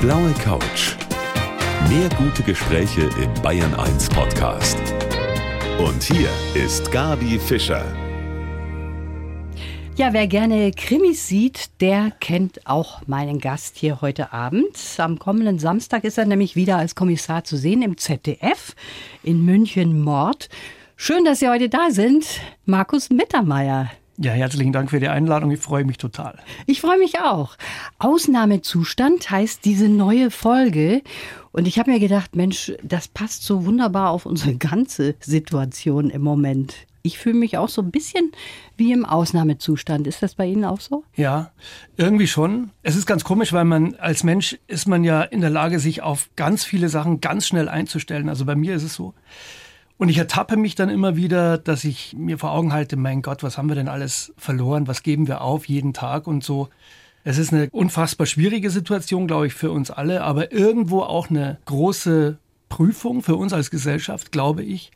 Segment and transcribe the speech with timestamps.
[0.00, 0.96] blaue Couch.
[1.90, 4.78] Mehr gute Gespräche im Bayern 1 Podcast.
[5.78, 7.84] Und hier ist Gabi Fischer.
[9.96, 14.78] Ja, wer gerne Krimis sieht, der kennt auch meinen Gast hier heute Abend.
[14.96, 18.74] Am kommenden Samstag ist er nämlich wieder als Kommissar zu sehen im ZDF
[19.22, 20.48] in München Mord.
[20.96, 22.24] Schön, dass Sie heute da sind,
[22.64, 23.90] Markus Mittermeier.
[24.22, 25.50] Ja, herzlichen Dank für die Einladung.
[25.50, 26.38] Ich freue mich total.
[26.66, 27.56] Ich freue mich auch.
[27.98, 31.00] Ausnahmezustand heißt diese neue Folge.
[31.52, 36.20] Und ich habe mir gedacht, Mensch, das passt so wunderbar auf unsere ganze Situation im
[36.20, 36.74] Moment.
[37.00, 38.32] Ich fühle mich auch so ein bisschen
[38.76, 40.06] wie im Ausnahmezustand.
[40.06, 41.02] Ist das bei Ihnen auch so?
[41.16, 41.52] Ja,
[41.96, 42.72] irgendwie schon.
[42.82, 46.02] Es ist ganz komisch, weil man als Mensch ist man ja in der Lage, sich
[46.02, 48.28] auf ganz viele Sachen ganz schnell einzustellen.
[48.28, 49.14] Also bei mir ist es so.
[50.00, 53.42] Und ich ertappe mich dann immer wieder, dass ich mir vor Augen halte, mein Gott,
[53.42, 54.88] was haben wir denn alles verloren?
[54.88, 56.70] Was geben wir auf jeden Tag und so.
[57.22, 61.58] Es ist eine unfassbar schwierige Situation, glaube ich, für uns alle, aber irgendwo auch eine
[61.66, 62.38] große
[62.70, 64.90] Prüfung für uns als Gesellschaft, glaube ich,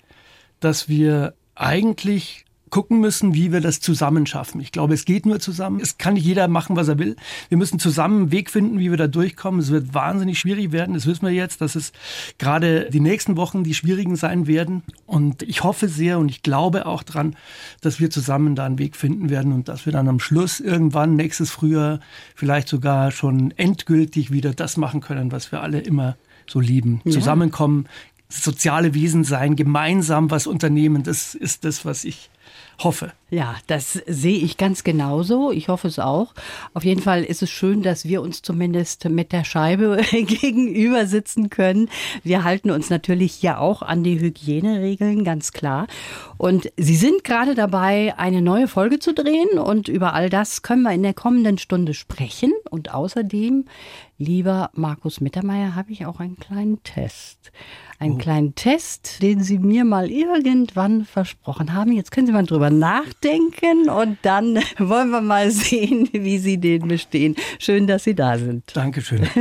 [0.59, 4.61] dass wir eigentlich gucken müssen, wie wir das zusammen schaffen.
[4.61, 5.81] Ich glaube, es geht nur zusammen.
[5.81, 7.15] Es kann nicht jeder machen, was er will.
[7.49, 9.61] Wir müssen zusammen einen Weg finden, wie wir da durchkommen.
[9.61, 10.95] Es wird wahnsinnig schwierig werden.
[10.95, 11.93] Das wissen wir jetzt, dass es
[12.39, 14.83] gerade die nächsten Wochen die schwierigen sein werden.
[15.07, 17.37] Und ich hoffe sehr und ich glaube auch dran,
[17.81, 21.15] dass wir zusammen da einen Weg finden werden und dass wir dann am Schluss irgendwann
[21.17, 22.01] nächstes Frühjahr
[22.35, 26.17] vielleicht sogar schon endgültig wieder das machen können, was wir alle immer
[26.49, 27.01] so lieben.
[27.05, 27.13] Ja.
[27.13, 27.87] Zusammenkommen,
[28.29, 31.03] soziale Wesen sein, gemeinsam was unternehmen.
[31.03, 32.31] Das ist das, was ich
[32.79, 33.13] hoffe.
[33.31, 35.51] Ja, das sehe ich ganz genauso.
[35.51, 36.35] Ich hoffe es auch.
[36.73, 41.51] Auf jeden Fall ist es schön, dass wir uns zumindest mit der Scheibe gegenüber sitzen
[41.51, 41.89] können.
[42.23, 45.89] Wir halten uns natürlich ja auch an die Hygieneregeln, ganz klar.
[46.37, 49.59] Und Sie sind gerade dabei, eine neue Folge zu drehen.
[49.59, 52.53] Und über all das können wir in der kommenden Stunde sprechen.
[52.71, 53.65] Und außerdem,
[54.19, 57.53] lieber Markus Mittermeier, habe ich auch einen kleinen Test
[57.99, 58.19] einen oh.
[58.19, 61.93] kleinen Test, den Sie mir mal irgendwann versprochen haben.
[61.93, 66.89] Jetzt können Sie mal drüber nachdenken und dann wollen wir mal sehen, wie Sie den
[66.89, 67.37] bestehen.
[67.59, 68.65] Schön, dass Sie da sind.
[68.75, 69.27] Dankeschön.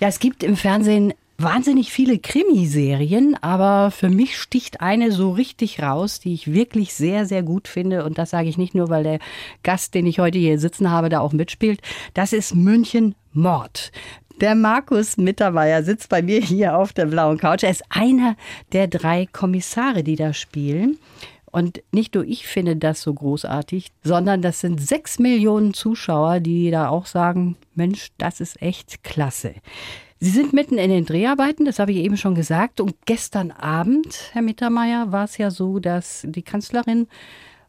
[0.00, 5.80] Ja, es gibt im Fernsehen wahnsinnig viele Krimiserien, aber für mich sticht eine so richtig
[5.80, 8.04] raus, die ich wirklich sehr, sehr gut finde.
[8.04, 9.18] Und das sage ich nicht nur, weil der
[9.62, 11.82] Gast, den ich heute hier sitzen habe, da auch mitspielt.
[12.14, 13.92] Das ist München Mord.
[14.40, 17.62] Der Markus Mittermeier sitzt bei mir hier auf der blauen Couch.
[17.62, 18.36] Er ist einer
[18.72, 20.98] der drei Kommissare, die da spielen.
[21.52, 26.70] Und nicht nur ich finde das so großartig, sondern das sind sechs Millionen Zuschauer, die
[26.70, 29.54] da auch sagen, Mensch, das ist echt klasse.
[30.18, 32.80] Sie sind mitten in den Dreharbeiten, das habe ich eben schon gesagt.
[32.80, 37.06] Und gestern Abend, Herr Mittermeier, war es ja so, dass die Kanzlerin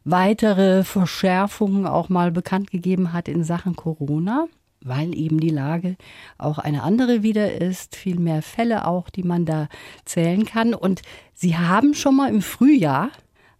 [0.04, 4.46] weitere Verschärfungen auch mal bekannt gegeben hat in Sachen Corona
[4.84, 5.96] weil eben die Lage
[6.38, 9.68] auch eine andere wieder ist, viel mehr Fälle auch, die man da
[10.04, 10.74] zählen kann.
[10.74, 11.02] Und
[11.34, 13.10] Sie haben schon mal im Frühjahr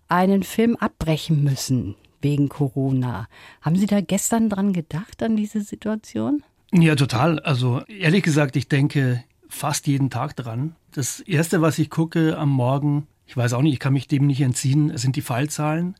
[0.09, 3.27] einen Film abbrechen müssen wegen Corona.
[3.61, 6.43] Haben Sie da gestern dran gedacht, an diese Situation?
[6.73, 7.39] Ja, total.
[7.41, 10.75] Also ehrlich gesagt, ich denke fast jeden Tag dran.
[10.93, 14.27] Das Erste, was ich gucke am Morgen, ich weiß auch nicht, ich kann mich dem
[14.27, 15.95] nicht entziehen, sind die Fallzahlen.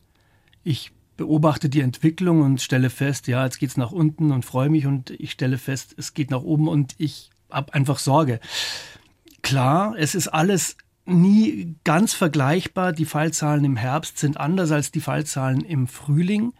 [0.63, 4.85] Ich beobachte die Entwicklung und stelle fest, ja, jetzt geht's nach unten und freue mich
[4.85, 8.39] und ich stelle fest, es geht nach oben und ich habe einfach Sorge.
[9.41, 12.91] Klar, es ist alles nie ganz vergleichbar.
[12.91, 16.53] Die Fallzahlen im Herbst sind anders als die Fallzahlen im Frühling.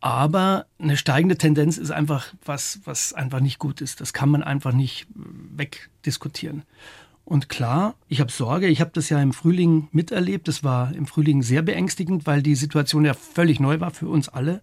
[0.00, 4.00] Aber eine steigende Tendenz ist einfach was, was einfach nicht gut ist.
[4.00, 6.64] Das kann man einfach nicht wegdiskutieren.
[7.26, 8.68] Und klar, ich habe Sorge.
[8.68, 10.46] Ich habe das ja im Frühling miterlebt.
[10.46, 14.28] Das war im Frühling sehr beängstigend, weil die Situation ja völlig neu war für uns
[14.28, 14.62] alle.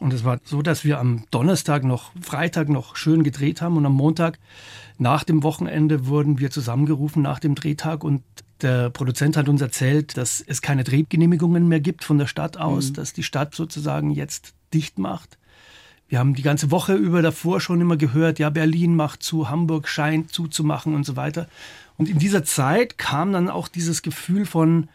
[0.00, 3.84] Und es war so, dass wir am Donnerstag noch, Freitag noch schön gedreht haben und
[3.84, 4.38] am Montag
[4.96, 8.22] nach dem Wochenende wurden wir zusammengerufen nach dem Drehtag und
[8.62, 12.90] der Produzent hat uns erzählt, dass es keine Drehgenehmigungen mehr gibt von der Stadt aus,
[12.90, 12.94] mhm.
[12.94, 15.38] dass die Stadt sozusagen jetzt dicht macht.
[16.08, 19.88] Wir haben die ganze Woche über davor schon immer gehört, ja, Berlin macht zu, Hamburg
[19.88, 21.48] scheint zuzumachen und so weiter.
[21.96, 24.88] Und in dieser Zeit kam dann auch dieses Gefühl von,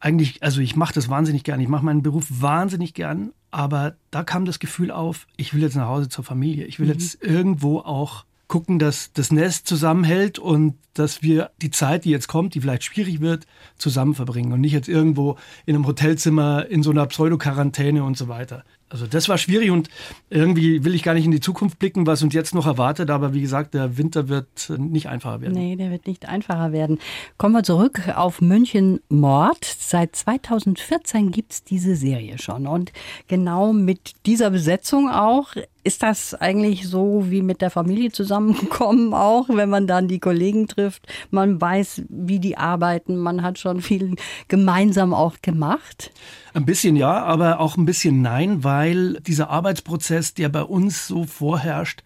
[0.00, 4.24] eigentlich, also ich mache das wahnsinnig gern, ich mache meinen Beruf wahnsinnig gern, aber da
[4.24, 6.92] kam das Gefühl auf, ich will jetzt nach Hause zur Familie, ich will mhm.
[6.92, 12.28] jetzt irgendwo auch gucken, dass das Nest zusammenhält und dass wir die Zeit, die jetzt
[12.28, 13.46] kommt, die vielleicht schwierig wird,
[13.78, 18.28] zusammen verbringen und nicht jetzt irgendwo in einem Hotelzimmer in so einer Pseudoquarantäne und so
[18.28, 18.64] weiter.
[18.92, 19.88] Also das war schwierig und
[20.28, 23.08] irgendwie will ich gar nicht in die Zukunft blicken, was uns jetzt noch erwartet.
[23.08, 25.54] Aber wie gesagt, der Winter wird nicht einfacher werden.
[25.54, 26.98] Nee, der wird nicht einfacher werden.
[27.38, 29.64] Kommen wir zurück auf München Mord.
[29.64, 32.66] Seit 2014 gibt es diese Serie schon.
[32.66, 32.92] Und
[33.28, 35.54] genau mit dieser Besetzung auch.
[35.84, 40.68] Ist das eigentlich so wie mit der Familie zusammenkommen auch, wenn man dann die Kollegen
[40.68, 41.06] trifft?
[41.30, 44.14] Man weiß, wie die arbeiten, man hat schon viel
[44.48, 46.12] gemeinsam auch gemacht?
[46.54, 51.24] Ein bisschen ja, aber auch ein bisschen nein, weil dieser Arbeitsprozess, der bei uns so
[51.24, 52.02] vorherrscht,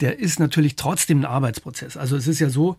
[0.00, 1.96] der ist natürlich trotzdem ein Arbeitsprozess.
[1.96, 2.76] Also es ist ja so,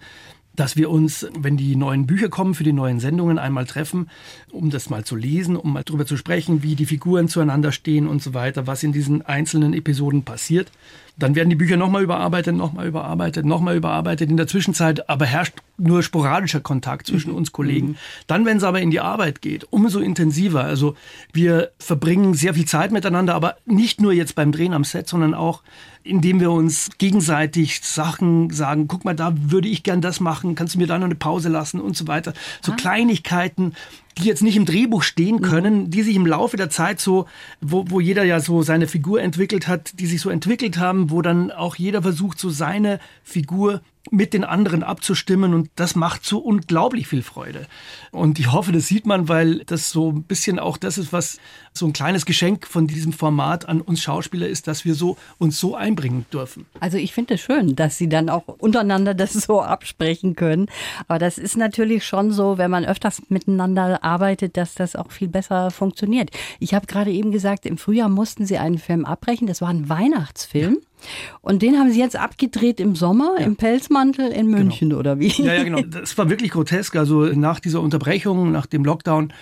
[0.56, 4.10] dass wir uns, wenn die neuen Bücher kommen für die neuen Sendungen, einmal treffen,
[4.52, 8.08] um das mal zu lesen, um mal drüber zu sprechen, wie die Figuren zueinander stehen
[8.08, 10.72] und so weiter, was in diesen einzelnen Episoden passiert.
[11.18, 14.30] Dann werden die Bücher nochmal überarbeitet, nochmal überarbeitet, nochmal überarbeitet.
[14.30, 17.38] In der Zwischenzeit aber herrscht nur sporadischer Kontakt zwischen mhm.
[17.38, 17.90] uns Kollegen.
[17.90, 17.96] Mhm.
[18.28, 20.64] Dann, wenn es aber in die Arbeit geht, umso intensiver.
[20.64, 20.96] Also
[21.32, 25.34] wir verbringen sehr viel Zeit miteinander, aber nicht nur jetzt beim Drehen am Set, sondern
[25.34, 25.62] auch
[26.04, 30.76] indem wir uns gegenseitig Sachen sagen, guck mal, da würde ich gern das machen, kannst
[30.76, 32.34] du mir da noch eine Pause lassen und so weiter.
[32.62, 32.76] So ah.
[32.76, 33.74] Kleinigkeiten,
[34.18, 35.42] die jetzt nicht im Drehbuch stehen mhm.
[35.42, 37.26] können, die sich im Laufe der Zeit so,
[37.62, 41.22] wo, wo jeder ja so seine Figur entwickelt hat, die sich so entwickelt haben, wo
[41.22, 46.40] dann auch jeder versucht, so seine Figur mit den anderen abzustimmen und das macht so
[46.40, 47.68] unglaublich viel Freude.
[48.12, 51.40] Und ich hoffe, das sieht man, weil das so ein bisschen auch das ist, was
[51.72, 55.60] so ein kleines Geschenk von diesem Format an uns Schauspieler ist, dass wir so uns
[55.60, 56.66] so einbringen dürfen.
[56.80, 60.68] Also ich finde es schön, dass sie dann auch untereinander das so absprechen können.
[61.08, 65.30] Aber das ist natürlich schon so, wenn man öfters miteinander arbeitet, dass das auch viel
[65.30, 66.30] besser funktioniert.
[66.60, 69.48] Ich habe gerade eben gesagt, im Frühjahr mussten sie einen Film abbrechen.
[69.48, 70.74] Das war ein Weihnachtsfilm.
[70.74, 70.93] Ja.
[71.42, 73.46] Und den haben Sie jetzt abgedreht im Sommer, ja.
[73.46, 74.58] im Pelzmantel in genau.
[74.58, 75.00] München genau.
[75.00, 75.28] oder wie?
[75.28, 75.82] Ja, ja, genau.
[75.82, 76.96] Das war wirklich grotesk.
[76.96, 79.34] Also nach dieser Unterbrechung, nach dem Lockdown,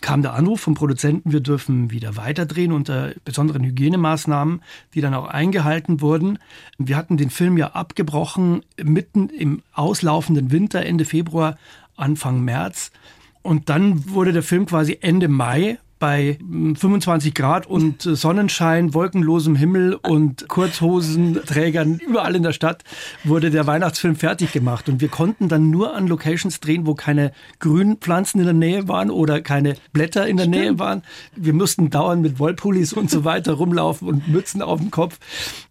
[0.00, 4.62] kam der Anruf vom Produzenten, wir dürfen wieder weiterdrehen unter besonderen Hygienemaßnahmen,
[4.94, 6.38] die dann auch eingehalten wurden.
[6.78, 11.58] Wir hatten den Film ja abgebrochen mitten im auslaufenden Winter, Ende Februar,
[11.96, 12.90] Anfang März.
[13.42, 19.94] Und dann wurde der Film quasi Ende Mai bei 25 Grad und Sonnenschein, wolkenlosem Himmel
[19.94, 22.82] und Kurzhosenträgern überall in der Stadt
[23.22, 24.88] wurde der Weihnachtsfilm fertig gemacht.
[24.88, 29.10] Und wir konnten dann nur an Locations drehen, wo keine Grünpflanzen in der Nähe waren
[29.10, 30.56] oder keine Blätter in der Stimmt.
[30.56, 31.02] Nähe waren.
[31.36, 35.18] Wir mussten dauernd mit Wollpullis und so weiter rumlaufen und Mützen auf dem Kopf.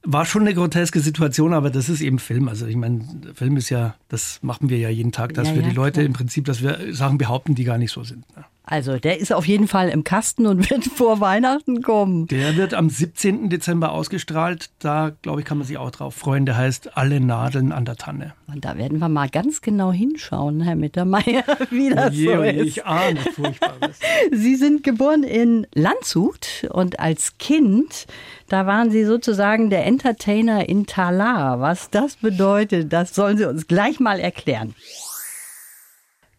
[0.04, 2.48] War schon eine groteske Situation, aber das ist eben Film.
[2.48, 3.04] Also ich meine,
[3.34, 5.94] Film ist ja, das machen wir ja jeden Tag, dass ja, wir ja, die Leute
[5.94, 6.06] klar.
[6.06, 8.24] im Prinzip, dass wir Sachen behaupten, die gar nicht so sind.
[8.38, 8.46] Ne?
[8.70, 12.28] Also der ist auf jeden Fall im Kasten und wird vor Weihnachten kommen.
[12.28, 13.50] Der wird am 17.
[13.50, 14.70] Dezember ausgestrahlt.
[14.78, 16.46] Da, glaube ich, kann man sich auch drauf freuen.
[16.46, 18.34] Der heißt Alle Nadeln an der Tanne.
[18.46, 22.68] Und da werden wir mal ganz genau hinschauen, Herr Mittermeier, wie das je, so ist.
[22.68, 24.00] Ich ahne Furchtbares.
[24.32, 28.06] Sie sind geboren in Landshut und als Kind,
[28.50, 31.60] da waren Sie sozusagen der Entertainer in Talar.
[31.60, 34.76] Was das bedeutet, das sollen Sie uns gleich mal erklären.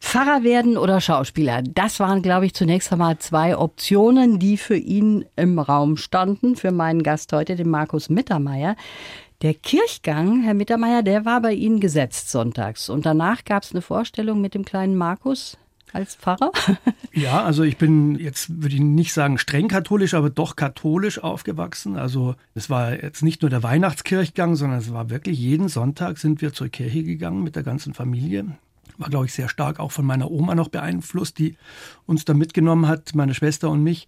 [0.00, 5.24] Pfarrer werden oder Schauspieler, das waren, glaube ich, zunächst einmal zwei Optionen, die für ihn
[5.36, 8.76] im Raum standen, für meinen Gast heute, den Markus Mittermeier.
[9.42, 12.88] Der Kirchgang, Herr Mittermeier, der war bei Ihnen gesetzt sonntags.
[12.88, 15.56] Und danach gab es eine Vorstellung mit dem kleinen Markus
[15.92, 16.52] als Pfarrer?
[17.12, 21.96] Ja, also ich bin jetzt, würde ich nicht sagen streng katholisch, aber doch katholisch aufgewachsen.
[21.96, 26.40] Also es war jetzt nicht nur der Weihnachtskirchgang, sondern es war wirklich jeden Sonntag sind
[26.40, 28.46] wir zur Kirche gegangen mit der ganzen Familie
[29.00, 31.56] war, glaube ich, sehr stark auch von meiner Oma noch beeinflusst, die
[32.06, 34.06] uns da mitgenommen hat, meine Schwester und mich.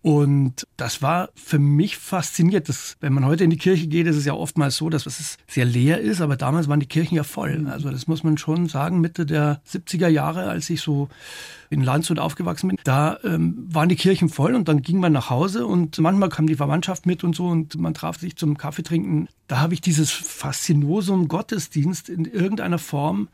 [0.00, 2.68] Und das war für mich faszinierend.
[2.68, 5.38] Das, wenn man heute in die Kirche geht, ist es ja oftmals so, dass es
[5.48, 7.58] sehr leer ist, aber damals waren die Kirchen ja voll.
[7.58, 7.66] Mhm.
[7.66, 11.08] Also das muss man schon sagen, Mitte der 70er Jahre, als ich so
[11.68, 15.30] in Landshut aufgewachsen bin, da ähm, waren die Kirchen voll und dann ging man nach
[15.30, 18.84] Hause und manchmal kam die Verwandtschaft mit und so und man traf sich zum Kaffee
[18.84, 19.28] trinken.
[19.48, 23.28] Da habe ich dieses Faszinosum Gottesdienst in irgendeiner Form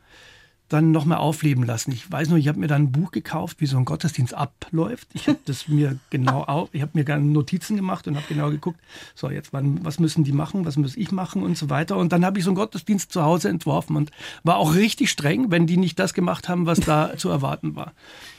[0.69, 1.91] dann nochmal aufleben lassen.
[1.91, 5.07] Ich weiß nur, ich habe mir dann ein Buch gekauft, wie so ein Gottesdienst abläuft.
[5.13, 8.49] Ich habe das mir genau auf, ich habe mir gerne Notizen gemacht und habe genau
[8.49, 8.79] geguckt,
[9.13, 11.97] so jetzt wann, was müssen die machen, was muss ich machen und so weiter.
[11.97, 14.11] Und dann habe ich so einen Gottesdienst zu Hause entworfen und
[14.43, 17.93] war auch richtig streng, wenn die nicht das gemacht haben, was da zu erwarten war.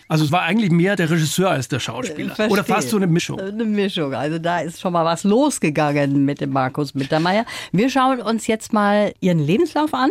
[0.08, 2.34] Also es war eigentlich mehr der Regisseur als der Schauspieler.
[2.34, 2.52] Verstehe.
[2.52, 3.40] Oder fast so eine Mischung.
[3.40, 4.14] Eine Mischung.
[4.14, 7.44] Also da ist schon mal was losgegangen mit dem Markus Mittermeier.
[7.72, 10.10] Wir schauen uns jetzt mal Ihren Lebenslauf an,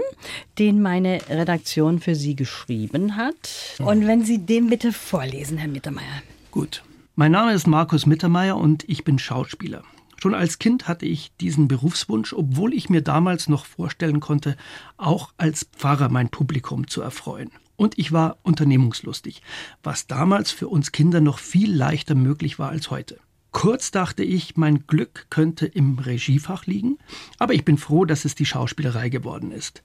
[0.59, 3.35] den meine Redaktion für Sie geschrieben hat.
[3.79, 6.21] Und wenn Sie den bitte vorlesen, Herr Mittermeier.
[6.51, 6.83] Gut.
[7.15, 9.83] Mein Name ist Markus Mittermeier und ich bin Schauspieler.
[10.17, 14.57] Schon als Kind hatte ich diesen Berufswunsch, obwohl ich mir damals noch vorstellen konnte,
[14.97, 17.51] auch als Pfarrer mein Publikum zu erfreuen.
[17.75, 19.41] Und ich war unternehmungslustig,
[19.83, 23.19] was damals für uns Kinder noch viel leichter möglich war als heute.
[23.51, 26.97] Kurz dachte ich, mein Glück könnte im Regiefach liegen,
[27.39, 29.83] aber ich bin froh, dass es die Schauspielerei geworden ist.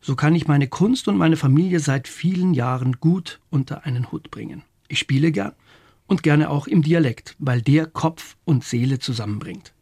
[0.00, 4.30] So kann ich meine Kunst und meine Familie seit vielen Jahren gut unter einen Hut
[4.30, 4.62] bringen.
[4.88, 5.52] Ich spiele gern
[6.06, 9.72] und gerne auch im Dialekt, weil der Kopf und Seele zusammenbringt.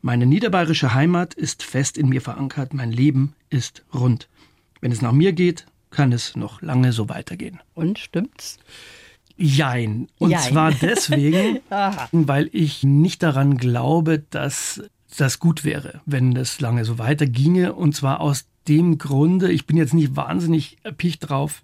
[0.00, 4.28] Meine niederbayerische Heimat ist fest in mir verankert, mein Leben ist rund.
[4.80, 7.60] Wenn es nach mir geht, kann es noch lange so weitergehen.
[7.74, 8.58] Und stimmt's?
[9.36, 10.08] Jein.
[10.18, 10.42] Und Jein.
[10.42, 11.60] zwar deswegen,
[12.12, 14.82] weil ich nicht daran glaube, dass
[15.16, 17.74] das gut wäre, wenn es lange so weiterginge.
[17.74, 21.62] Und zwar aus dem Grunde, ich bin jetzt nicht wahnsinnig erpicht drauf,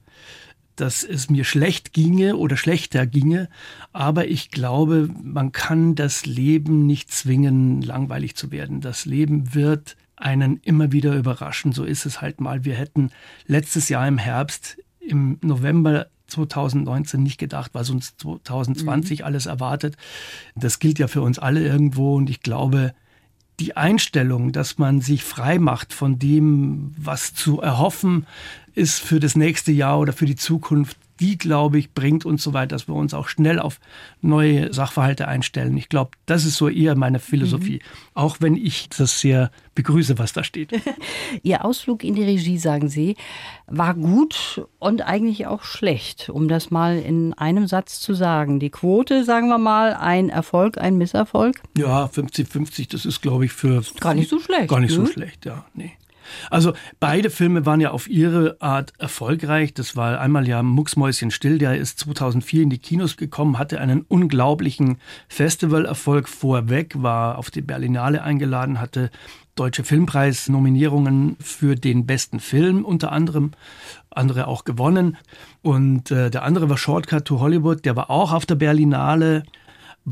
[0.76, 3.48] dass es mir schlecht ginge oder schlechter ginge,
[3.92, 8.80] aber ich glaube, man kann das Leben nicht zwingen, langweilig zu werden.
[8.80, 11.72] Das Leben wird einen immer wieder überraschen.
[11.72, 12.64] So ist es halt mal.
[12.64, 13.10] Wir hätten
[13.46, 19.24] letztes Jahr im Herbst, im November 2019 nicht gedacht, was uns 2020 mhm.
[19.24, 19.96] alles erwartet.
[20.54, 22.94] Das gilt ja für uns alle irgendwo und ich glaube,
[23.60, 28.26] die Einstellung, dass man sich frei macht von dem, was zu erhoffen
[28.74, 32.52] ist für das nächste Jahr oder für die Zukunft, die, glaube ich, bringt uns so
[32.52, 33.80] weit, dass wir uns auch schnell auf
[34.20, 35.76] neue Sachverhalte einstellen.
[35.76, 38.10] Ich glaube, das ist so eher meine Philosophie, mhm.
[38.14, 40.70] auch wenn ich das sehr begrüße, was da steht.
[41.42, 43.16] Ihr Ausflug in die Regie, sagen Sie,
[43.66, 48.60] war gut und eigentlich auch schlecht, um das mal in einem Satz zu sagen.
[48.60, 51.60] Die Quote, sagen wir mal, ein Erfolg, ein Misserfolg?
[51.76, 53.82] Ja, 50-50, das ist, glaube ich, für.
[54.00, 54.68] Gar nicht so schlecht.
[54.68, 55.06] Gar nicht ne?
[55.06, 55.92] so schlecht, ja, nee.
[56.50, 59.74] Also beide Filme waren ja auf ihre Art erfolgreich.
[59.74, 64.02] Das war einmal ja Mucksmäuschen still, der ist 2004 in die Kinos gekommen, hatte einen
[64.02, 69.10] unglaublichen Festivalerfolg vorweg, war auf die Berlinale eingeladen, hatte
[69.58, 73.50] Deutsche Filmpreis-Nominierungen für den besten Film unter anderem,
[74.08, 75.16] andere auch gewonnen.
[75.62, 79.42] Und äh, der andere war Shortcut to Hollywood, der war auch auf der Berlinale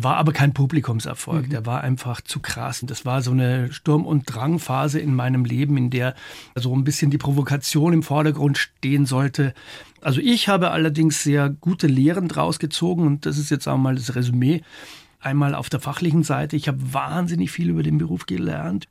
[0.03, 1.47] war aber kein Publikumserfolg.
[1.47, 1.50] Mhm.
[1.50, 2.83] Der war einfach zu krass.
[2.83, 6.15] Und das war so eine Sturm- und Drangphase in meinem Leben, in der
[6.55, 9.55] so ein bisschen die Provokation im Vordergrund stehen sollte.
[10.00, 13.95] Also ich habe allerdings sehr gute Lehren draus gezogen und das ist jetzt auch mal
[13.95, 14.62] das Resümee.
[15.21, 16.57] Einmal auf der fachlichen Seite.
[16.57, 18.88] Ich habe wahnsinnig viel über den Beruf gelernt.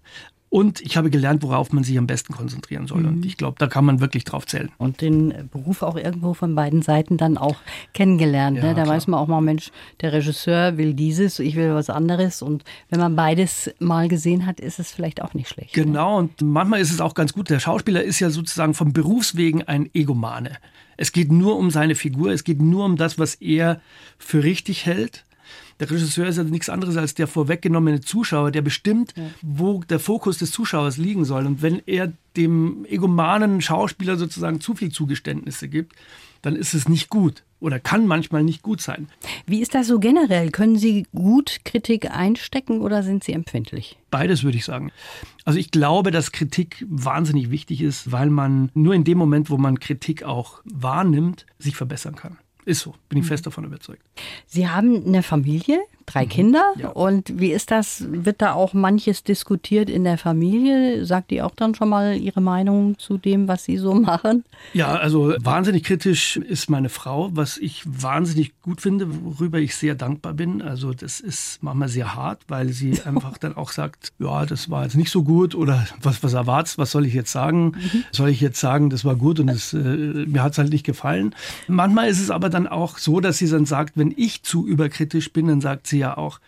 [0.56, 3.02] Und ich habe gelernt, worauf man sich am besten konzentrieren soll.
[3.02, 3.08] Mhm.
[3.08, 4.72] Und ich glaube, da kann man wirklich drauf zählen.
[4.78, 7.58] Und den Beruf auch irgendwo von beiden Seiten dann auch
[7.94, 8.56] kennengelernt.
[8.56, 8.64] Ne?
[8.64, 8.76] Ja, ne?
[8.76, 8.96] Da klar.
[8.96, 12.42] weiß man auch mal, Mensch, der Regisseur will dieses, ich will was anderes.
[12.42, 15.76] Und wenn man beides mal gesehen hat, ist es vielleicht auch nicht schlecht.
[15.76, 15.84] Ne?
[15.84, 16.30] Genau, ne?
[16.30, 17.50] und manchmal ist es auch ganz gut.
[17.50, 20.52] Der Schauspieler ist ja sozusagen vom Berufswegen ein Egomane.
[20.96, 23.82] Es geht nur um seine Figur, es geht nur um das, was er
[24.18, 25.26] für richtig hält.
[25.80, 29.24] Der Regisseur ist ja nichts anderes als der vorweggenommene Zuschauer, der bestimmt, ja.
[29.42, 31.46] wo der Fokus des Zuschauers liegen soll.
[31.46, 35.94] Und wenn er dem egomanen Schauspieler sozusagen zu viel Zugeständnisse gibt,
[36.42, 39.08] dann ist es nicht gut oder kann manchmal nicht gut sein.
[39.48, 40.52] Wie ist das so generell?
[40.52, 43.98] Können Sie gut Kritik einstecken oder sind Sie empfindlich?
[44.12, 44.92] Beides würde ich sagen.
[45.46, 49.58] Also ich glaube, dass Kritik wahnsinnig wichtig ist, weil man nur in dem Moment, wo
[49.58, 52.38] man Kritik auch wahrnimmt, sich verbessern kann.
[52.66, 53.30] Ist so, bin ich mhm.
[53.30, 54.02] fest davon überzeugt.
[54.46, 56.30] Sie haben eine Familie, drei mhm.
[56.30, 56.74] Kinder.
[56.78, 56.90] Ja.
[56.90, 58.06] Und wie ist das?
[58.10, 61.06] Wird da auch manches diskutiert in der Familie?
[61.06, 64.44] Sagt die auch dann schon mal ihre Meinung zu dem, was sie so machen?
[64.74, 69.96] Ja, also wahnsinnig kritisch ist meine Frau, was ich wahnsinnig gut finde, worüber ich sehr
[69.96, 70.62] dankbar bin.
[70.62, 74.84] Also das ist manchmal sehr hart, weil sie einfach dann auch sagt, ja, das war
[74.84, 77.74] jetzt nicht so gut oder was, was erwartest, was soll ich jetzt sagen?
[77.76, 78.04] Mhm.
[78.12, 80.86] Soll ich jetzt sagen, das war gut und das, äh, mir hat es halt nicht
[80.86, 81.34] gefallen?
[81.68, 85.32] Manchmal ist es aber dann auch so, dass sie dann sagt, wenn ich zu überkritisch
[85.34, 86.40] bin, dann sagt sie, sie ja auch,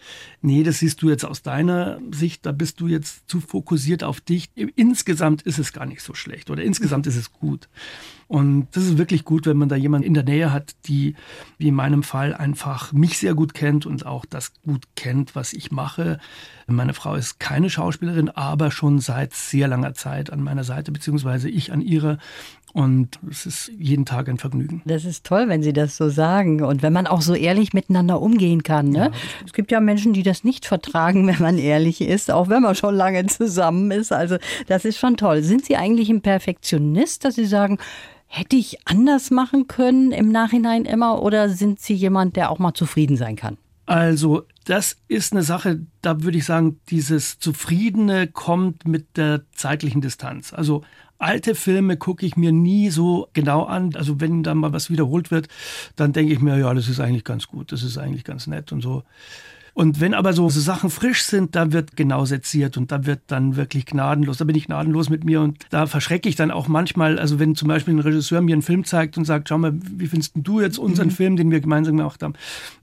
[0.41, 4.19] nee, das siehst du jetzt aus deiner Sicht, da bist du jetzt zu fokussiert auf
[4.19, 4.49] dich.
[4.75, 7.69] Insgesamt ist es gar nicht so schlecht oder insgesamt ist es gut.
[8.27, 11.15] Und das ist wirklich gut, wenn man da jemanden in der Nähe hat, die,
[11.57, 15.53] wie in meinem Fall, einfach mich sehr gut kennt und auch das gut kennt, was
[15.53, 16.19] ich mache.
[16.67, 21.49] Meine Frau ist keine Schauspielerin, aber schon seit sehr langer Zeit an meiner Seite, beziehungsweise
[21.49, 22.17] ich an ihrer.
[22.77, 24.83] Und es ist jeden Tag ein Vergnügen.
[24.85, 26.61] Das ist toll, wenn Sie das so sagen.
[26.61, 28.89] Und wenn man auch so ehrlich miteinander umgehen kann.
[28.89, 29.05] Ne?
[29.05, 29.11] Ja,
[29.47, 32.75] es gibt ja Menschen, die das nicht vertragen, wenn man ehrlich ist, auch wenn man
[32.75, 34.13] schon lange zusammen ist.
[34.13, 35.41] Also das ist schon toll.
[35.41, 37.79] Sind Sie eigentlich ein Perfektionist, dass Sie sagen,
[38.27, 41.23] hätte ich anders machen können im Nachhinein immer?
[41.23, 43.57] Oder sind Sie jemand, der auch mal zufrieden sein kann?
[43.87, 50.01] Also das ist eine Sache, da würde ich sagen, dieses Zufriedene kommt mit der zeitlichen
[50.01, 50.53] Distanz.
[50.53, 50.83] Also
[51.19, 53.95] alte Filme gucke ich mir nie so genau an.
[53.95, 55.47] Also wenn da mal was wiederholt wird,
[55.95, 58.71] dann denke ich mir, ja, das ist eigentlich ganz gut, das ist eigentlich ganz nett
[58.71, 59.03] und so.
[59.77, 63.19] Und wenn aber so, so Sachen frisch sind, da wird genau seziert und da wird
[63.27, 64.37] dann wirklich gnadenlos.
[64.37, 67.53] Da bin ich gnadenlos mit mir und da verschrecke ich dann auch manchmal, also wenn
[67.53, 70.61] zum Beispiel ein Regisseur mir einen Film zeigt und sagt, schau mal, wie findest du
[70.61, 71.11] jetzt unseren mhm.
[71.11, 72.33] Film, den wir gemeinsam gemacht haben?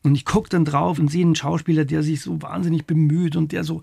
[0.05, 3.51] Und ich gucke dann drauf und sehe einen Schauspieler, der sich so wahnsinnig bemüht und
[3.51, 3.83] der so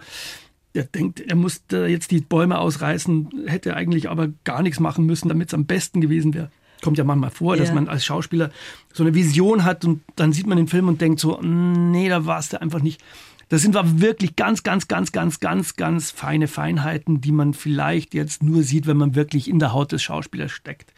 [0.75, 5.29] der denkt, er musste jetzt die Bäume ausreißen, hätte eigentlich aber gar nichts machen müssen,
[5.29, 6.49] damit es am besten gewesen wäre
[6.81, 7.61] kommt ja manchmal vor, ja.
[7.61, 8.49] dass man als Schauspieler
[8.91, 12.25] so eine Vision hat und dann sieht man den Film und denkt so, nee, da
[12.25, 13.01] war es einfach nicht.
[13.49, 18.13] Das sind aber wirklich ganz, ganz, ganz, ganz, ganz, ganz feine Feinheiten, die man vielleicht
[18.13, 20.93] jetzt nur sieht, wenn man wirklich in der Haut des Schauspielers steckt.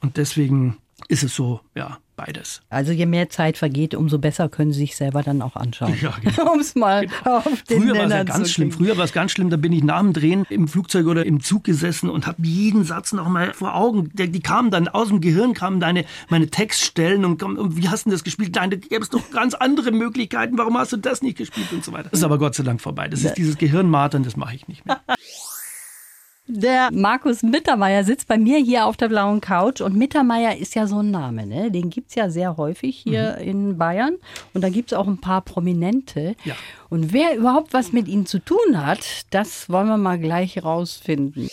[0.00, 0.76] Und deswegen
[1.08, 2.60] ist es so, ja, beides.
[2.68, 5.96] Also je mehr Zeit vergeht, umso besser können Sie sich selber dann auch anschauen.
[6.00, 6.52] Ja, genau.
[6.54, 7.38] um es mal genau.
[7.38, 8.72] auf den Früher war es ja ganz schlimm.
[8.72, 9.50] Früher war es ganz schlimm.
[9.50, 12.84] Da bin ich nach dem Drehen im Flugzeug oder im Zug gesessen und habe jeden
[12.84, 14.10] Satz noch mal vor Augen.
[14.14, 18.06] Die, die kamen dann aus dem Gehirn, kamen deine meine Textstellen und, und wie hast
[18.06, 18.54] du das gespielt?
[18.54, 20.58] Nein, da gäbe es doch ganz andere Möglichkeiten.
[20.58, 22.10] Warum hast du das nicht gespielt und so weiter?
[22.10, 23.08] Das ist aber Gott sei Dank vorbei.
[23.08, 25.00] Das ist dieses Gehirnmartern, das mache ich nicht mehr.
[26.52, 30.88] Der Markus Mittermeier sitzt bei mir hier auf der blauen Couch und Mittermeier ist ja
[30.88, 31.70] so ein Name, ne?
[31.70, 34.16] Den gibt's ja sehr häufig hier in Bayern
[34.52, 36.34] und da gibt's auch ein paar Prominente.
[36.44, 36.56] Ja.
[36.88, 41.48] Und wer überhaupt was mit ihnen zu tun hat, das wollen wir mal gleich rausfinden.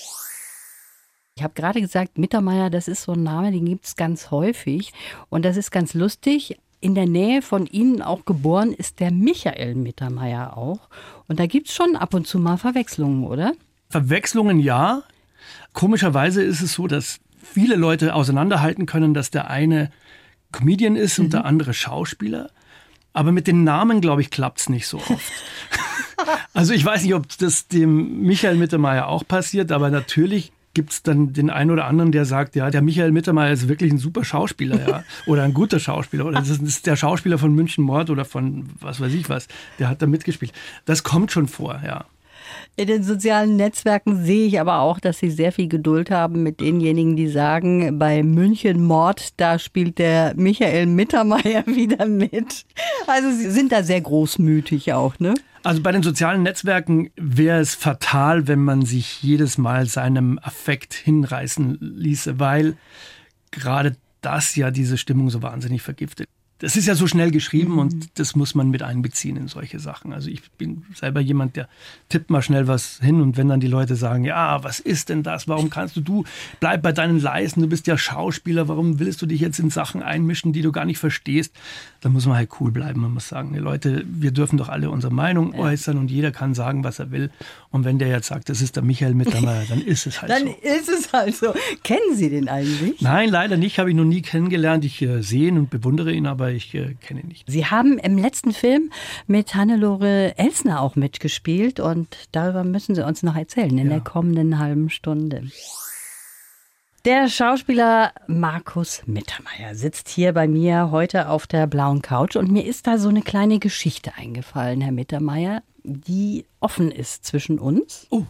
[1.36, 4.94] Ich habe gerade gesagt, Mittermeier, das ist so ein Name, den gibt's ganz häufig
[5.30, 6.58] und das ist ganz lustig.
[6.80, 10.90] In der Nähe von Ihnen auch geboren ist der Michael Mittermeier auch.
[11.28, 13.54] Und da gibt's schon ab und zu mal Verwechslungen, oder?
[13.90, 15.04] Verwechslungen ja.
[15.74, 19.92] Komischerweise ist es so, dass viele Leute auseinanderhalten können, dass der eine
[20.52, 22.50] Comedian ist und der andere Schauspieler.
[23.14, 25.32] Aber mit den Namen, glaube ich, klappt es nicht so oft.
[26.54, 31.02] also ich weiß nicht, ob das dem Michael Mittermeier auch passiert, aber natürlich gibt es
[31.02, 34.24] dann den einen oder anderen, der sagt, ja, der Michael Mittermeier ist wirklich ein super
[34.24, 38.26] Schauspieler, ja, oder ein guter Schauspieler, oder das ist der Schauspieler von München Mord oder
[38.26, 39.48] von was weiß ich was,
[39.80, 40.54] der hat da mitgespielt.
[40.86, 42.06] Das kommt schon vor, ja.
[42.80, 46.60] In den sozialen Netzwerken sehe ich aber auch, dass Sie sehr viel Geduld haben mit
[46.60, 52.68] denjenigen, die sagen, bei München Mord, da spielt der Michael Mittermeier wieder mit.
[53.08, 55.34] Also Sie sind da sehr großmütig auch, ne?
[55.64, 60.94] Also bei den sozialen Netzwerken wäre es fatal, wenn man sich jedes Mal seinem Affekt
[60.94, 62.78] hinreißen ließe, weil
[63.50, 66.30] gerade das ja diese Stimmung so wahnsinnig vergiftet.
[66.60, 70.12] Das ist ja so schnell geschrieben und das muss man mit einbeziehen in solche Sachen.
[70.12, 71.70] Also ich bin selber jemand, der
[72.10, 75.22] tippt mal schnell was hin und wenn dann die Leute sagen, ja, was ist denn
[75.22, 75.48] das?
[75.48, 76.24] Warum kannst du, du
[76.60, 80.02] bleib bei deinen Leisten, du bist ja Schauspieler, warum willst du dich jetzt in Sachen
[80.02, 81.54] einmischen, die du gar nicht verstehst?
[82.02, 83.02] Dann muss man halt cool bleiben.
[83.02, 86.84] Man muss sagen, Leute, wir dürfen doch alle unsere Meinung äußern und jeder kann sagen,
[86.84, 87.32] was er will.
[87.72, 90.44] Und wenn der jetzt sagt, das ist der Michael Mittermeier, dann ist es halt Dann
[90.44, 90.56] so.
[90.62, 91.54] ist es halt so.
[91.84, 93.02] Kennen Sie den eigentlich?
[93.02, 94.86] Nein, leider nicht, habe ich noch nie kennengelernt.
[94.86, 97.46] Ich äh, sehe ihn und bewundere ihn, aber ich äh, kenne ihn nicht.
[97.48, 98.92] Sie haben im letzten Film
[99.26, 103.94] mit Hannelore Elsner auch mitgespielt und darüber müssen Sie uns noch erzählen in Ja.
[103.94, 105.44] der kommenden halben Stunde.
[107.08, 112.66] Der Schauspieler Markus Mittermeier sitzt hier bei mir heute auf der blauen Couch und mir
[112.66, 118.08] ist da so eine kleine Geschichte eingefallen, Herr Mittermeier, die offen ist zwischen uns.
[118.10, 118.26] Oh,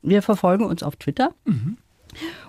[0.00, 1.34] Wir verfolgen uns auf Twitter.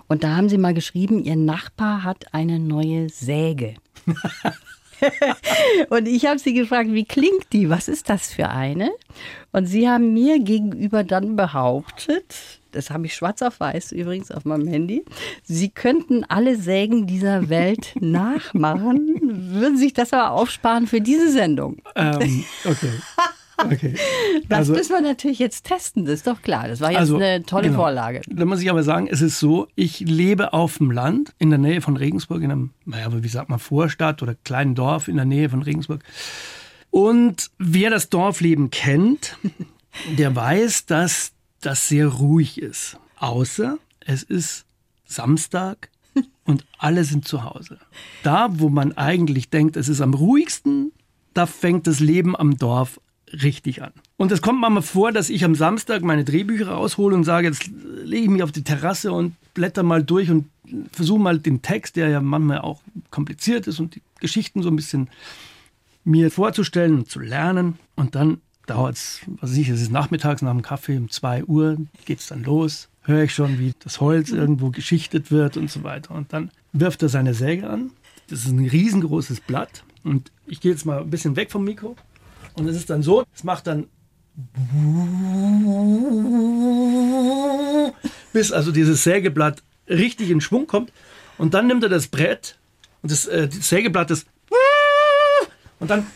[0.08, 3.74] Und da haben Sie mal geschrieben, Ihr Nachbar hat eine neue Säge.
[5.90, 7.68] und ich habe Sie gefragt, wie klingt die?
[7.70, 8.90] Was ist das für eine?
[9.52, 12.34] Und Sie haben mir gegenüber dann behauptet,
[12.72, 15.04] das habe ich schwarz auf weiß übrigens auf meinem Handy,
[15.42, 21.78] Sie könnten alle Sägen dieser Welt nachmachen, würden sich das aber aufsparen für diese Sendung.
[21.94, 22.90] ähm, okay.
[23.58, 23.94] Okay.
[24.48, 26.68] Das Also- müssen wir natürlich jetzt testen, das ist doch klar.
[26.68, 27.80] Das war jetzt Also, eine tolle genau.
[27.80, 28.20] Vorlage.
[28.28, 31.58] Da muss ich aber sagen, es ist so, ich lebe auf dem Land in der
[31.58, 35.24] Nähe von Regensburg, in einem, naja, wie sagt man, Vorstadt oder kleinen Dorf in der
[35.24, 36.02] Nähe von Regensburg.
[36.90, 39.36] Und wer das Dorfleben kennt,
[40.18, 42.98] der weiß, dass das sehr ruhig ist.
[43.18, 44.64] Außer es ist
[45.06, 45.88] Samstag
[46.44, 47.78] und alle sind zu Hause.
[48.22, 50.92] Da, wo man eigentlich denkt, es ist am ruhigsten,
[51.34, 53.00] da fängt das Leben am Dorf
[53.32, 53.92] richtig an.
[54.16, 57.68] Und es kommt manchmal vor, dass ich am Samstag meine Drehbücher raushole und sage, jetzt
[58.04, 60.46] lege ich mich auf die Terrasse und blätter mal durch und
[60.92, 64.76] versuche mal den Text, der ja manchmal auch kompliziert ist und die Geschichten so ein
[64.76, 65.08] bisschen
[66.04, 67.78] mir vorzustellen und zu lernen.
[67.96, 71.44] Und dann dauert es, was weiß ich, es ist nachmittags nach dem Kaffee um 2
[71.44, 72.88] Uhr, geht es dann los.
[73.02, 76.14] Höre ich schon, wie das Holz irgendwo geschichtet wird und so weiter.
[76.14, 77.90] Und dann wirft er seine Säge an.
[78.28, 79.84] Das ist ein riesengroßes Blatt.
[80.02, 81.96] Und ich gehe jetzt mal ein bisschen weg vom Mikro.
[82.56, 83.88] Und es ist dann so, es macht dann
[88.32, 90.92] bis also dieses Sägeblatt richtig in Schwung kommt.
[91.38, 92.58] Und dann nimmt er das Brett
[93.02, 94.26] und das, äh, das Sägeblatt ist
[95.78, 96.06] und dann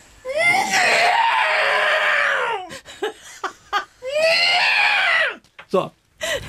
[5.68, 5.90] so.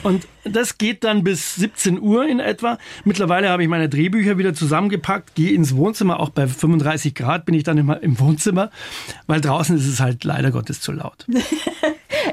[0.03, 2.77] Und das geht dann bis 17 Uhr in etwa.
[3.05, 6.19] Mittlerweile habe ich meine Drehbücher wieder zusammengepackt, gehe ins Wohnzimmer.
[6.19, 8.71] Auch bei 35 Grad bin ich dann immer im Wohnzimmer,
[9.27, 11.25] weil draußen ist es halt leider Gottes zu laut.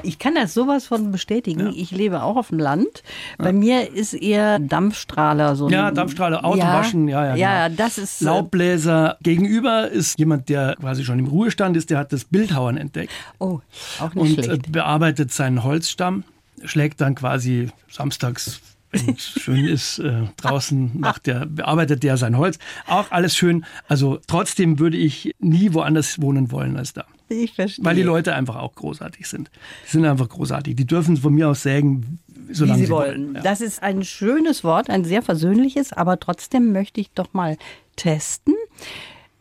[0.03, 1.67] Ich kann das sowas von bestätigen.
[1.67, 1.71] Ja.
[1.75, 3.03] Ich lebe auch auf dem Land.
[3.37, 3.53] Bei ja.
[3.53, 5.69] mir ist eher Dampfstrahler so.
[5.69, 7.35] Ja, Dampfstrahler, Autowaschen, ja, ja.
[7.35, 7.83] Ja, genau.
[7.83, 8.21] das ist.
[8.21, 9.17] Äh, Laubbläser.
[9.21, 13.11] Gegenüber ist jemand, der quasi schon im Ruhestand ist, der hat das Bildhauern entdeckt.
[13.39, 13.61] Oh,
[13.99, 14.49] auch nicht und schlecht.
[14.49, 16.23] Und bearbeitet seinen Holzstamm,
[16.65, 22.37] schlägt dann quasi samstags wenn es schön ist, äh, draußen macht der, bearbeitet der sein
[22.37, 22.57] Holz.
[22.87, 23.65] Auch alles schön.
[23.87, 27.05] Also trotzdem würde ich nie woanders wohnen wollen als da.
[27.29, 27.85] Ich verstehe.
[27.85, 29.51] Weil die Leute einfach auch großartig sind.
[29.85, 30.75] Die sind einfach großartig.
[30.75, 32.19] Die dürfen von mir aus sägen,
[32.51, 33.25] solange Wie sie, sie wollen.
[33.25, 33.35] wollen.
[33.35, 33.41] Ja.
[33.41, 37.57] Das ist ein schönes Wort, ein sehr versöhnliches, aber trotzdem möchte ich doch mal
[37.95, 38.55] testen,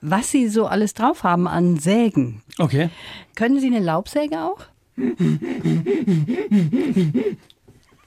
[0.00, 2.42] was Sie so alles drauf haben an Sägen.
[2.58, 2.90] Okay.
[3.34, 4.60] Können Sie eine Laubsäge auch?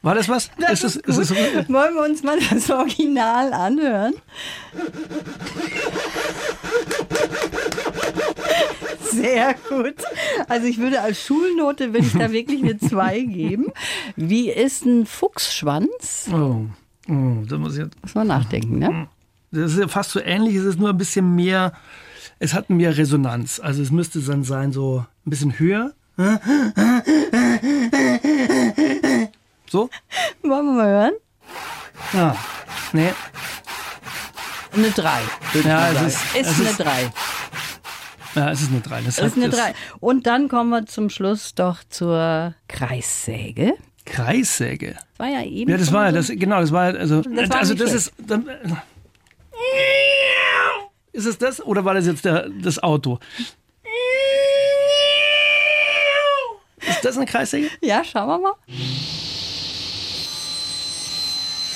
[0.01, 0.49] War das was?
[0.57, 4.13] Das ist, ist, ist, ist Wollen wir uns mal das Original anhören?
[9.11, 9.95] Sehr gut.
[10.47, 13.67] Also ich würde als Schulnote, würde ich da wirklich eine 2 geben.
[14.15, 16.29] Wie ist ein Fuchsschwanz?
[16.31, 16.65] Oh,
[17.07, 18.01] oh da muss ich jetzt.
[18.01, 19.07] Muss man nachdenken, ne?
[19.51, 21.73] Das ist ja fast so ähnlich, es ist nur ein bisschen mehr,
[22.39, 23.59] es hat mehr Resonanz.
[23.59, 25.93] Also es müsste dann sein so ein bisschen höher.
[29.69, 29.89] So?
[30.43, 31.13] Wollen wir mal hören?
[32.13, 32.35] Ja,
[32.91, 33.13] nee.
[34.73, 35.09] Eine 3.
[35.63, 37.13] Ja, es ist, ist es eine ist, 3.
[38.35, 39.01] Ja, es ist eine 3.
[39.01, 39.73] Das ist eine 3.
[39.99, 43.75] Und dann kommen wir zum Schluss doch zur Kreissäge.
[44.05, 44.95] Kreissäge?
[44.95, 45.71] Das war ja eben.
[45.71, 48.13] Ja, das war ja, das, genau, das war also, Das war also das ist.
[48.17, 48.45] Dann,
[51.13, 53.19] ist es das oder war das jetzt der, das Auto?
[57.01, 57.67] Ist das eine Kreissäge?
[57.81, 58.53] Ja, schauen wir mal.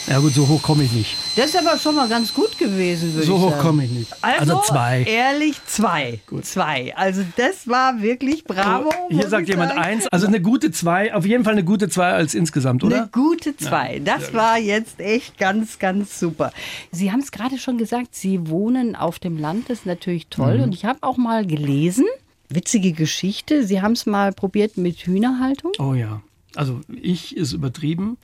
[0.07, 1.15] Ja gut, so hoch komme ich nicht.
[1.35, 3.61] Das ist aber schon mal ganz gut gewesen, würde So ich hoch sagen.
[3.63, 4.11] komme ich nicht.
[4.21, 5.01] Also, Also zwei.
[5.03, 6.19] Ehrlich, zwei.
[6.27, 6.45] Gut.
[6.45, 6.95] Zwei.
[6.95, 8.91] Also das war wirklich bravo.
[9.09, 9.81] Hier muss sagt jemand sagen.
[9.81, 10.07] eins.
[10.09, 11.11] Also eine gute zwei.
[11.11, 12.97] Auf jeden Fall eine gute zwei als insgesamt, oder?
[12.97, 13.99] Eine gute zwei.
[14.05, 16.51] das war jetzt echt ganz, ganz super.
[16.91, 20.29] Sie haben es gerade schon gesagt, Sie wohnen auf dem Land, das ist natürlich Mhm.
[20.29, 20.59] toll.
[20.61, 22.05] Und ich habe auch mal gelesen,
[22.49, 25.71] witzige Geschichte, Sie haben es mal probiert mit Hühnerhaltung.
[25.79, 26.21] Oh ja.
[26.55, 28.17] Also ich ist übertrieben.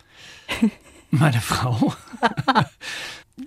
[1.12, 1.94] Meine Frau.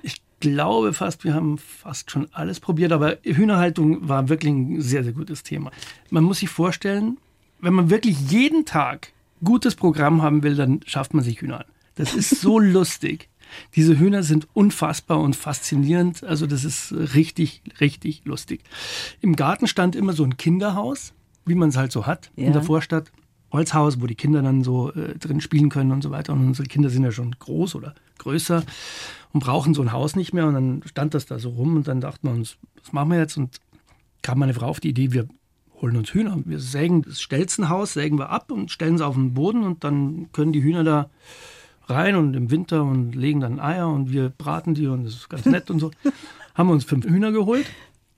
[0.02, 5.04] Ich glaube fast, wir haben fast schon alles probiert, aber Hühnerhaltung war wirklich ein sehr,
[5.04, 5.70] sehr gutes Thema.
[6.10, 7.18] Man muss sich vorstellen,
[7.60, 9.12] wenn man wirklich jeden Tag
[9.44, 11.66] gutes Programm haben will, dann schafft man sich Hühner an.
[11.94, 13.28] Das ist so lustig.
[13.76, 16.24] Diese Hühner sind unfassbar und faszinierend.
[16.24, 18.62] Also das ist richtig, richtig lustig.
[19.20, 21.12] Im Garten stand immer so ein Kinderhaus,
[21.46, 22.46] wie man es halt so hat Ja.
[22.46, 23.10] in der Vorstadt.
[23.52, 26.32] Holzhaus, wo die Kinder dann so äh, drin spielen können und so weiter.
[26.32, 28.64] Und unsere Kinder sind ja schon groß oder größer
[29.32, 30.46] und brauchen so ein Haus nicht mehr.
[30.48, 33.18] Und dann stand das da so rum und dann dachten wir uns, was machen wir
[33.18, 33.36] jetzt?
[33.36, 33.60] Und
[34.22, 35.28] kam meine Frau auf die Idee, wir
[35.80, 36.36] holen uns Hühner.
[36.44, 40.32] Wir sägen das Stelzenhaus, sägen wir ab und stellen es auf den Boden und dann
[40.32, 41.08] können die Hühner da
[41.86, 45.28] rein und im Winter und legen dann Eier und wir braten die und das ist
[45.28, 45.90] ganz nett und so.
[46.54, 47.66] Haben wir uns fünf Hühner geholt,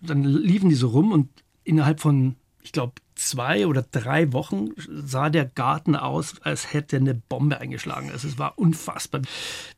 [0.01, 1.29] dann liefen die so rum und
[1.65, 7.15] innerhalb von, ich glaube, zwei oder drei Wochen sah der Garten aus, als hätte eine
[7.15, 8.11] Bombe eingeschlagen.
[8.11, 9.23] Also es war unfassbar,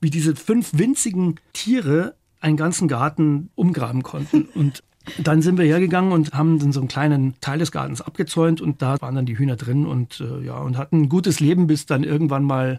[0.00, 4.42] wie diese fünf winzigen Tiere einen ganzen Garten umgraben konnten.
[4.54, 4.82] Und
[5.16, 8.82] dann sind wir hergegangen und haben dann so einen kleinen Teil des Gartens abgezäunt und
[8.82, 11.86] da waren dann die Hühner drin und äh, ja und hatten ein gutes Leben, bis
[11.86, 12.78] dann irgendwann mal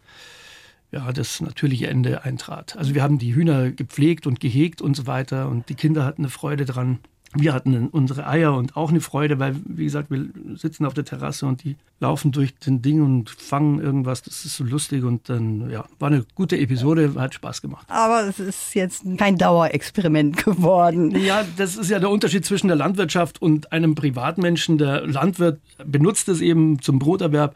[0.91, 2.75] ja, das natürliche Ende eintrat.
[2.78, 6.23] Also wir haben die Hühner gepflegt und gehegt und so weiter und die Kinder hatten
[6.23, 6.99] eine Freude dran.
[7.36, 11.06] Wir hatten unsere Eier und auch eine Freude, weil, wie gesagt, wir sitzen auf der
[11.06, 14.23] Terrasse und die laufen durch den Ding und fangen irgendwas.
[14.23, 17.86] Das ist so lustig und dann, ja, war eine gute Episode, hat Spaß gemacht.
[17.88, 21.12] Aber es ist jetzt kein Dauerexperiment geworden.
[21.23, 24.80] Ja, das ist ja der Unterschied zwischen der Landwirtschaft und einem Privatmenschen.
[24.80, 27.56] Der Landwirt benutzt es eben zum Broterwerb.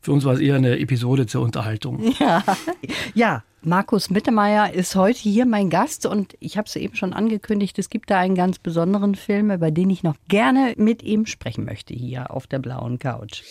[0.00, 2.12] Für uns war es eher eine Episode zur Unterhaltung.
[2.18, 2.42] Ja,
[3.14, 3.42] ja.
[3.60, 7.90] Markus Mittermeier ist heute hier mein Gast und ich habe es eben schon angekündigt, es
[7.90, 11.92] gibt da einen ganz besonderen Film, über den ich noch gerne mit ihm sprechen möchte
[11.92, 13.42] hier auf der blauen Couch.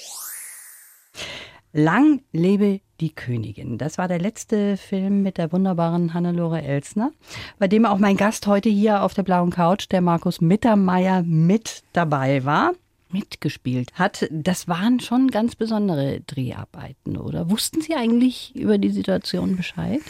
[1.73, 3.77] Lang lebe die Königin.
[3.77, 7.11] Das war der letzte Film mit der wunderbaren Hannelore Elsner,
[7.59, 11.83] bei dem auch mein Gast heute hier auf der blauen Couch, der Markus Mittermeier, mit
[11.91, 12.71] dabei war
[13.11, 14.27] mitgespielt hat.
[14.31, 17.49] Das waren schon ganz besondere Dreharbeiten, oder?
[17.49, 20.01] Wussten Sie eigentlich über die Situation Bescheid?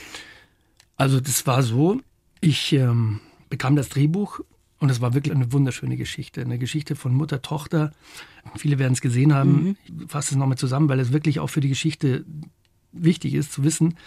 [0.96, 2.02] Also das war so,
[2.42, 4.40] ich ähm, bekam das Drehbuch
[4.80, 6.42] und es war wirklich eine wunderschöne Geschichte.
[6.42, 7.92] Eine Geschichte von Mutter, Tochter.
[8.56, 9.78] Viele werden es gesehen haben.
[9.86, 12.26] Ich fasse es nochmal zusammen, weil es wirklich auch für die Geschichte
[12.92, 13.98] wichtig ist zu wissen.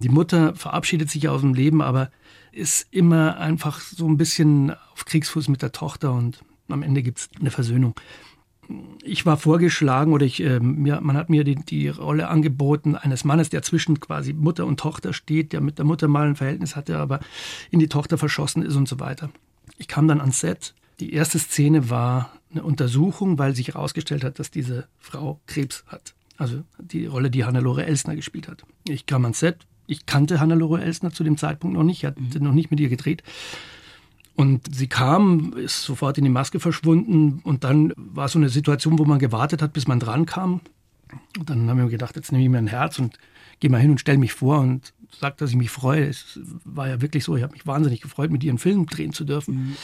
[0.00, 2.10] Die Mutter verabschiedet sich aus dem Leben, aber
[2.52, 7.18] ist immer einfach so ein bisschen auf Kriegsfuß mit der Tochter und am Ende gibt
[7.18, 7.94] es eine Versöhnung.
[9.02, 13.24] Ich war vorgeschlagen oder ich, äh, mir, man hat mir die, die Rolle angeboten eines
[13.24, 16.76] Mannes, der zwischen quasi Mutter und Tochter steht, der mit der Mutter mal ein Verhältnis
[16.76, 17.20] hatte, aber
[17.70, 19.30] in die Tochter verschossen ist und so weiter.
[19.78, 20.74] Ich kam dann ans Set.
[21.00, 26.14] Die erste Szene war eine Untersuchung, weil sich herausgestellt hat, dass diese Frau Krebs hat.
[26.36, 28.64] Also die Rolle, die Hannelore Elsner gespielt hat.
[28.88, 29.66] Ich kam ans Set.
[29.86, 32.44] Ich kannte Hannelore Elsner zu dem Zeitpunkt noch nicht, hatte mhm.
[32.44, 33.22] noch nicht mit ihr gedreht.
[34.38, 38.96] Und sie kam, ist sofort in die Maske verschwunden und dann war so eine Situation,
[38.96, 40.60] wo man gewartet hat, bis man dran kam.
[41.36, 43.18] Und dann haben wir gedacht, jetzt nehme ich mir ein Herz und
[43.58, 46.06] gehe mal hin und stelle mich vor und sage, dass ich mich freue.
[46.06, 49.12] Es war ja wirklich so, ich habe mich wahnsinnig gefreut, mit ihr einen Film drehen
[49.12, 49.54] zu dürfen.
[49.54, 49.76] Mhm.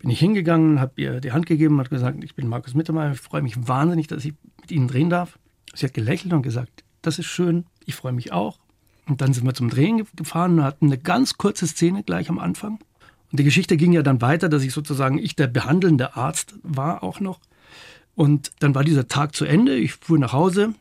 [0.00, 3.20] Bin ich hingegangen, habe ihr die Hand gegeben, hat gesagt, ich bin Markus Mittermeier, ich
[3.20, 5.38] freue mich wahnsinnig, dass ich mit Ihnen drehen darf.
[5.74, 8.58] Sie hat gelächelt und gesagt, das ist schön, ich freue mich auch.
[9.08, 12.38] Und dann sind wir zum Drehen gefahren und hatten eine ganz kurze Szene gleich am
[12.38, 12.78] Anfang.
[13.30, 17.02] Und die Geschichte ging ja dann weiter, dass ich sozusagen, ich der behandelnde Arzt war
[17.02, 17.40] auch noch.
[18.14, 20.74] Und dann war dieser Tag zu Ende, ich fuhr nach Hause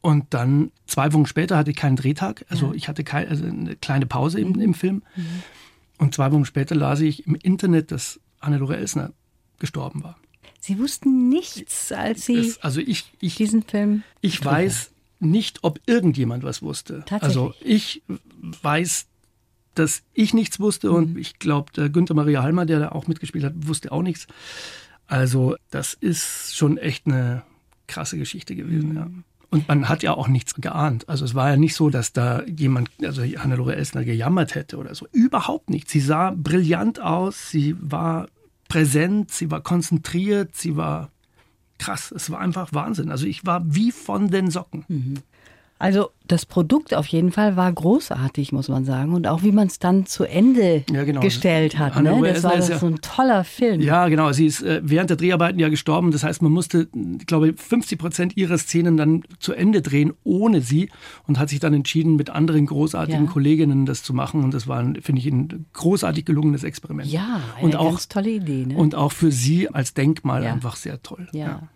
[0.00, 2.44] und dann zwei Wochen später hatte ich keinen Drehtag.
[2.50, 2.72] Also ja.
[2.74, 5.02] ich hatte keine, also eine kleine Pause im, im Film.
[5.16, 5.42] Mhm.
[5.98, 9.12] Und zwei Wochen später las ich im Internet, dass Hannelore Elsner
[9.58, 10.18] gestorben war.
[10.60, 14.02] Sie wussten nichts, als Sie das, also ich, ich, diesen Film.
[14.20, 17.04] Ich weiß nicht, ob irgendjemand was wusste.
[17.20, 18.02] Also ich
[18.62, 19.06] weiß
[19.74, 20.94] dass ich nichts wusste mhm.
[20.94, 24.26] und ich glaube, Günther Maria Halmer, der da auch mitgespielt hat, wusste auch nichts.
[25.06, 27.42] Also das ist schon echt eine
[27.86, 28.96] krasse Geschichte gewesen, mhm.
[28.96, 29.10] ja.
[29.50, 31.08] Und man hat ja auch nichts geahnt.
[31.08, 34.96] Also es war ja nicht so, dass da jemand, also Hannelore Elsner gejammert hätte oder
[34.96, 35.06] so.
[35.12, 35.88] Überhaupt nicht.
[35.88, 38.26] Sie sah brillant aus, sie war
[38.68, 41.12] präsent, sie war konzentriert, sie war
[41.78, 42.10] krass.
[42.10, 43.12] Es war einfach Wahnsinn.
[43.12, 44.84] Also ich war wie von den Socken.
[44.88, 45.14] Mhm.
[45.84, 49.12] Also das Produkt auf jeden Fall war großartig, muss man sagen.
[49.12, 51.20] Und auch wie man es dann zu Ende ja, genau.
[51.20, 52.02] gestellt hat.
[52.02, 52.18] Ne?
[52.22, 53.82] Das war das ja, so ein toller Film.
[53.82, 54.32] Ja, genau.
[54.32, 56.10] Sie ist äh, während der Dreharbeiten ja gestorben.
[56.10, 56.88] Das heißt, man musste,
[57.20, 60.88] ich glaube, 50 Prozent ihrer Szenen dann zu Ende drehen ohne sie
[61.26, 63.30] und hat sich dann entschieden, mit anderen großartigen ja.
[63.30, 64.42] Kolleginnen das zu machen.
[64.42, 67.12] Und das war, finde ich, ein großartig gelungenes Experiment.
[67.12, 68.64] Ja, eine und auch, ganz tolle Idee.
[68.64, 68.74] Ne?
[68.74, 71.28] Und auch für sie als Denkmal einfach sehr toll.
[71.32, 71.68] ja.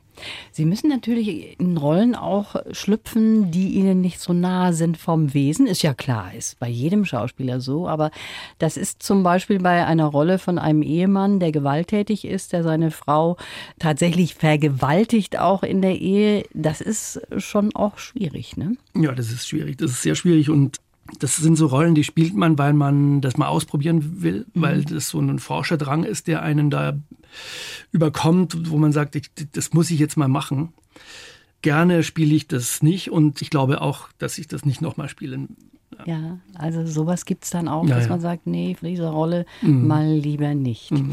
[0.53, 5.67] Sie müssen natürlich in Rollen auch schlüpfen, die Ihnen nicht so nahe sind vom Wesen.
[5.67, 7.89] Ist ja klar, ist bei jedem Schauspieler so.
[7.89, 8.11] Aber
[8.59, 12.91] das ist zum Beispiel bei einer Rolle von einem Ehemann, der gewalttätig ist, der seine
[12.91, 13.37] Frau
[13.79, 16.45] tatsächlich vergewaltigt auch in der Ehe.
[16.55, 18.77] Das ist schon auch schwierig, ne?
[18.95, 19.79] Ja, das ist schwierig.
[19.79, 20.79] Das ist sehr schwierig und
[21.19, 24.63] das sind so Rollen, die spielt man, weil man das mal ausprobieren will, mhm.
[24.63, 26.99] weil das so ein Forscherdrang ist, der einen da
[27.93, 30.73] überkommt, wo man sagt, ich, das muss ich jetzt mal machen.
[31.63, 35.57] Gerne spiele ich das nicht und ich glaube auch, dass ich das nicht nochmal spielen
[36.07, 38.11] ja, also sowas gibt es dann auch, ja, dass ja.
[38.11, 39.87] man sagt, nee, für diese Rolle mhm.
[39.87, 40.91] mal lieber nicht.
[40.91, 41.11] Mhm.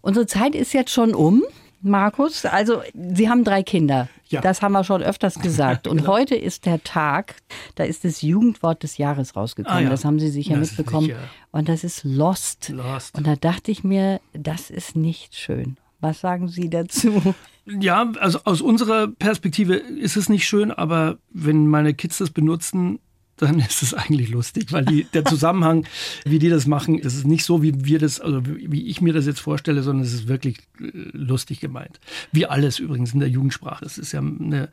[0.00, 1.42] Unsere Zeit ist jetzt schon um.
[1.84, 4.08] Markus, also Sie haben drei Kinder.
[4.28, 4.40] Ja.
[4.40, 5.86] Das haben wir schon öfters gesagt.
[5.86, 6.12] Und genau.
[6.12, 7.36] heute ist der Tag,
[7.74, 9.78] da ist das Jugendwort des Jahres rausgekommen.
[9.78, 9.90] Ah, ja.
[9.90, 11.08] Das haben Sie sicher das mitbekommen.
[11.08, 11.18] Sicher.
[11.52, 12.70] Und das ist Lost.
[12.70, 13.16] Lost.
[13.16, 15.76] Und da dachte ich mir, das ist nicht schön.
[16.00, 17.34] Was sagen Sie dazu?
[17.66, 22.98] Ja, also aus unserer Perspektive ist es nicht schön, aber wenn meine Kids das benutzen,
[23.36, 25.86] dann ist es eigentlich lustig, weil die, der Zusammenhang,
[26.24, 29.26] wie die das machen, ist nicht so, wie wir das, also wie ich mir das
[29.26, 32.00] jetzt vorstelle, sondern es ist wirklich äh, lustig gemeint.
[32.32, 33.84] Wie alles übrigens in der Jugendsprache.
[33.84, 34.68] Das ist ja eine,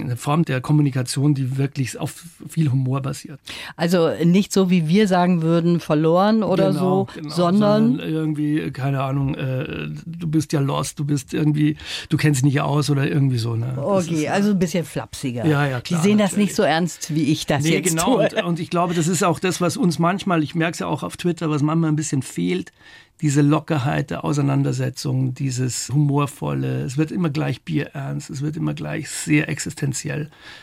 [0.00, 3.40] eine Form der Kommunikation, die wirklich auf viel Humor basiert.
[3.76, 8.70] Also nicht so, wie wir sagen würden, verloren oder genau, so, genau, sondern, sondern, irgendwie,
[8.70, 11.76] keine Ahnung, äh, du bist ja lost, du bist irgendwie,
[12.08, 13.56] du kennst nicht aus oder irgendwie so.
[13.56, 13.74] Ne?
[13.76, 15.44] Okay, ist, also ein bisschen flapsiger.
[15.46, 16.00] Ja, ja, klar.
[16.00, 18.22] Die sehen das nicht so ernst, wie ich das nee, jetzt genau.
[18.22, 20.86] Und, und ich glaube, das ist auch das, was uns manchmal, ich merke es ja
[20.86, 22.72] auch auf Twitter, was manchmal ein bisschen fehlt
[23.20, 29.08] diese Lockerheit der Auseinandersetzung, dieses humorvolle, es wird immer gleich bierernst, es wird immer gleich
[29.08, 29.85] sehr existenziell.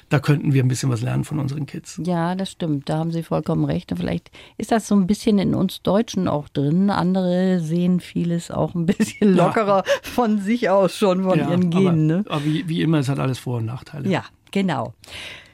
[0.10, 2.00] Da könnten wir ein bisschen was lernen von unseren Kids.
[2.04, 3.92] Ja, das stimmt, da haben Sie vollkommen recht.
[3.92, 6.90] Und vielleicht ist das so ein bisschen in uns Deutschen auch drin.
[6.90, 9.94] Andere sehen vieles auch ein bisschen lockerer ja.
[10.02, 12.12] von sich aus schon, von ja, ihren Genen.
[12.12, 12.26] Aber, ne?
[12.30, 14.10] aber wie, wie immer, es hat alles Vor- und Nachteile.
[14.10, 14.94] Ja, genau.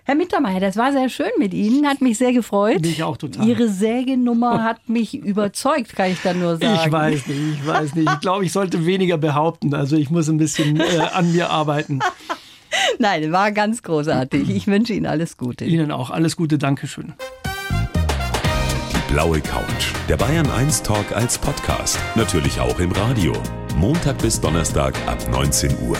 [0.09, 2.81] Herr Mittermeier, das war sehr schön mit Ihnen, hat mich sehr gefreut.
[2.81, 3.47] Mich auch total.
[3.47, 6.79] Ihre Sägenummer hat mich überzeugt, kann ich dann nur sagen.
[6.83, 8.11] Ich weiß nicht, ich weiß nicht.
[8.11, 9.71] Ich glaube, ich sollte weniger behaupten.
[9.75, 11.99] Also ich muss ein bisschen äh, an mir arbeiten.
[12.99, 14.49] Nein, war ganz großartig.
[14.49, 15.65] Ich wünsche Ihnen alles Gute.
[15.65, 17.13] Ihnen auch alles Gute, Dankeschön.
[18.91, 23.33] Die blaue Couch, der Bayern 1 Talk als Podcast, natürlich auch im Radio.
[23.75, 25.97] Montag bis Donnerstag ab 19 Uhr.